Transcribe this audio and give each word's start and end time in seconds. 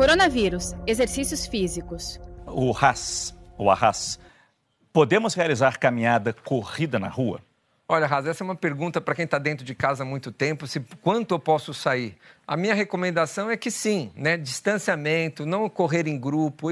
Coronavírus, 0.00 0.74
exercícios 0.86 1.46
físicos. 1.46 2.18
O 2.46 2.70
RAS, 2.70 3.36
o 3.58 3.70
ARRAS. 3.70 4.18
Podemos 4.94 5.34
realizar 5.34 5.76
caminhada 5.76 6.32
corrida 6.32 6.98
na 6.98 7.08
rua? 7.08 7.42
Olha, 7.86 8.06
Raz, 8.06 8.24
essa 8.24 8.42
é 8.42 8.46
uma 8.46 8.56
pergunta 8.56 8.98
para 8.98 9.14
quem 9.14 9.26
está 9.26 9.36
dentro 9.36 9.62
de 9.62 9.74
casa 9.74 10.02
há 10.02 10.06
muito 10.06 10.32
tempo, 10.32 10.66
se 10.66 10.80
quanto 11.02 11.34
eu 11.34 11.38
posso 11.38 11.74
sair. 11.74 12.16
A 12.50 12.56
minha 12.56 12.74
recomendação 12.74 13.48
é 13.48 13.56
que 13.56 13.70
sim, 13.70 14.10
né? 14.16 14.36
Distanciamento, 14.36 15.46
não 15.46 15.68
correr 15.68 16.08
em 16.08 16.18
grupo, 16.18 16.66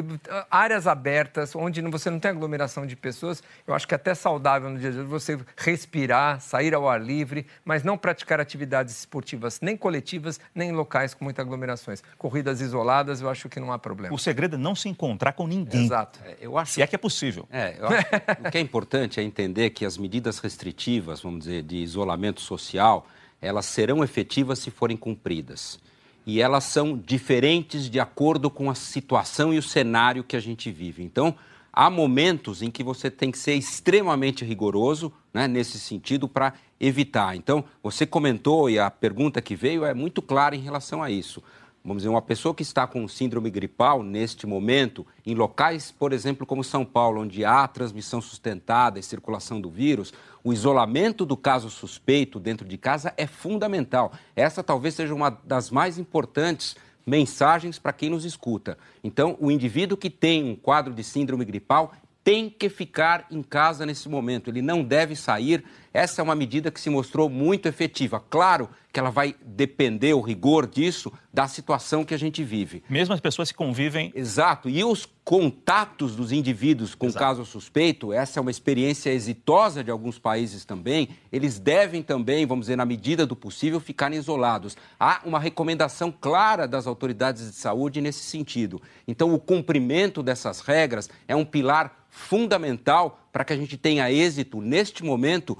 áreas 0.50 0.88
abertas, 0.88 1.54
onde 1.54 1.80
você 1.82 2.10
não 2.10 2.18
tem 2.18 2.32
aglomeração 2.32 2.84
de 2.84 2.96
pessoas. 2.96 3.44
Eu 3.64 3.72
acho 3.72 3.86
que 3.86 3.94
é 3.94 3.96
até 3.96 4.12
saudável 4.12 4.68
no 4.68 4.76
dia 4.76 4.90
de 4.90 4.98
hoje 4.98 5.06
você 5.06 5.38
respirar, 5.56 6.40
sair 6.40 6.74
ao 6.74 6.88
ar 6.88 7.00
livre, 7.00 7.46
mas 7.64 7.84
não 7.84 7.96
praticar 7.96 8.40
atividades 8.40 8.98
esportivas 8.98 9.60
nem 9.60 9.76
coletivas, 9.76 10.40
nem 10.52 10.70
em 10.70 10.72
locais 10.72 11.14
com 11.14 11.22
muitas 11.22 11.46
aglomerações. 11.46 12.02
Corridas 12.18 12.60
isoladas, 12.60 13.20
eu 13.20 13.30
acho 13.30 13.48
que 13.48 13.60
não 13.60 13.72
há 13.72 13.78
problema. 13.78 14.12
O 14.12 14.18
segredo 14.18 14.56
é 14.56 14.58
não 14.58 14.74
se 14.74 14.88
encontrar 14.88 15.30
com 15.34 15.46
ninguém. 15.46 15.84
Exato. 15.84 16.18
É, 16.26 16.38
eu 16.40 16.58
acho... 16.58 16.72
Se 16.72 16.82
é 16.82 16.88
que 16.88 16.96
é 16.96 16.98
possível. 16.98 17.46
É, 17.52 17.76
eu 17.78 17.86
acho... 17.86 18.06
o 18.48 18.50
que 18.50 18.58
é 18.58 18.60
importante 18.60 19.20
é 19.20 19.22
entender 19.22 19.70
que 19.70 19.86
as 19.86 19.96
medidas 19.96 20.40
restritivas, 20.40 21.20
vamos 21.20 21.44
dizer, 21.44 21.62
de 21.62 21.76
isolamento 21.76 22.40
social, 22.40 23.06
elas 23.40 23.66
serão 23.66 24.02
efetivas 24.02 24.58
se 24.58 24.70
forem 24.70 24.96
cumpridas. 24.96 25.78
E 26.26 26.40
elas 26.40 26.64
são 26.64 26.96
diferentes 26.96 27.88
de 27.88 27.98
acordo 27.98 28.50
com 28.50 28.70
a 28.70 28.74
situação 28.74 29.52
e 29.52 29.58
o 29.58 29.62
cenário 29.62 30.24
que 30.24 30.36
a 30.36 30.40
gente 30.40 30.70
vive. 30.70 31.02
Então, 31.02 31.34
há 31.72 31.88
momentos 31.88 32.60
em 32.60 32.70
que 32.70 32.82
você 32.82 33.10
tem 33.10 33.30
que 33.30 33.38
ser 33.38 33.54
extremamente 33.54 34.44
rigoroso 34.44 35.12
né, 35.32 35.48
nesse 35.48 35.78
sentido 35.78 36.28
para 36.28 36.52
evitar. 36.78 37.34
Então, 37.34 37.64
você 37.82 38.04
comentou 38.04 38.68
e 38.68 38.78
a 38.78 38.90
pergunta 38.90 39.40
que 39.40 39.56
veio 39.56 39.84
é 39.84 39.94
muito 39.94 40.20
clara 40.20 40.54
em 40.54 40.60
relação 40.60 41.02
a 41.02 41.10
isso 41.10 41.42
vamos 41.88 42.02
dizer, 42.02 42.10
uma 42.10 42.22
pessoa 42.22 42.54
que 42.54 42.62
está 42.62 42.86
com 42.86 43.08
síndrome 43.08 43.50
gripal 43.50 44.02
neste 44.02 44.46
momento, 44.46 45.06
em 45.24 45.34
locais, 45.34 45.90
por 45.90 46.12
exemplo, 46.12 46.46
como 46.46 46.62
São 46.62 46.84
Paulo, 46.84 47.22
onde 47.22 47.44
há 47.44 47.66
transmissão 47.66 48.20
sustentada 48.20 48.98
e 48.98 49.02
circulação 49.02 49.58
do 49.58 49.70
vírus, 49.70 50.12
o 50.44 50.52
isolamento 50.52 51.24
do 51.24 51.36
caso 51.36 51.70
suspeito 51.70 52.38
dentro 52.38 52.68
de 52.68 52.76
casa 52.76 53.12
é 53.16 53.26
fundamental. 53.26 54.12
Essa 54.36 54.62
talvez 54.62 54.94
seja 54.94 55.14
uma 55.14 55.30
das 55.30 55.70
mais 55.70 55.98
importantes 55.98 56.76
mensagens 57.06 57.78
para 57.78 57.92
quem 57.92 58.10
nos 58.10 58.26
escuta. 58.26 58.76
Então, 59.02 59.36
o 59.40 59.50
indivíduo 59.50 59.96
que 59.96 60.10
tem 60.10 60.44
um 60.44 60.54
quadro 60.54 60.92
de 60.92 61.02
síndrome 61.02 61.44
gripal 61.44 61.92
tem 62.22 62.50
que 62.50 62.68
ficar 62.68 63.26
em 63.30 63.42
casa 63.42 63.86
nesse 63.86 64.06
momento, 64.06 64.50
ele 64.50 64.60
não 64.60 64.84
deve 64.84 65.16
sair. 65.16 65.64
Essa 65.94 66.20
é 66.20 66.22
uma 66.22 66.34
medida 66.34 66.70
que 66.70 66.78
se 66.78 66.90
mostrou 66.90 67.30
muito 67.30 67.66
efetiva. 67.66 68.22
Claro 68.28 68.68
que 68.98 69.00
ela 69.00 69.10
vai 69.10 69.36
depender, 69.46 70.12
o 70.12 70.20
rigor 70.20 70.66
disso, 70.66 71.12
da 71.32 71.46
situação 71.46 72.04
que 72.04 72.12
a 72.12 72.18
gente 72.18 72.42
vive. 72.42 72.82
Mesmo 72.90 73.14
as 73.14 73.20
pessoas 73.20 73.52
que 73.52 73.56
convivem. 73.56 74.10
Exato. 74.12 74.68
E 74.68 74.82
os 74.82 75.06
contatos 75.24 76.16
dos 76.16 76.32
indivíduos 76.32 76.96
com 76.96 77.06
Exato. 77.06 77.24
caso 77.24 77.44
suspeito, 77.44 78.12
essa 78.12 78.40
é 78.40 78.42
uma 78.42 78.50
experiência 78.50 79.10
exitosa 79.10 79.84
de 79.84 79.90
alguns 79.92 80.18
países 80.18 80.64
também, 80.64 81.10
eles 81.30 81.60
devem 81.60 82.02
também, 82.02 82.44
vamos 82.44 82.64
dizer, 82.64 82.74
na 82.74 82.84
medida 82.84 83.24
do 83.24 83.36
possível, 83.36 83.78
ficarem 83.78 84.18
isolados. 84.18 84.76
Há 84.98 85.20
uma 85.24 85.38
recomendação 85.38 86.10
clara 86.10 86.66
das 86.66 86.88
autoridades 86.88 87.48
de 87.48 87.56
saúde 87.56 88.00
nesse 88.00 88.24
sentido. 88.24 88.82
Então, 89.06 89.32
o 89.32 89.38
cumprimento 89.38 90.24
dessas 90.24 90.58
regras 90.58 91.08
é 91.28 91.36
um 91.36 91.44
pilar 91.44 92.04
fundamental 92.10 93.20
para 93.32 93.44
que 93.44 93.52
a 93.52 93.56
gente 93.56 93.76
tenha 93.76 94.10
êxito 94.10 94.60
neste 94.60 95.04
momento 95.04 95.56